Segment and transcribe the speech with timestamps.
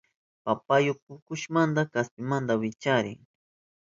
[0.45, 3.19] Papayu pukushpanka kaspimanta wicharin.